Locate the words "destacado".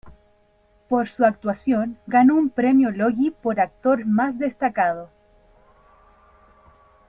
4.39-5.11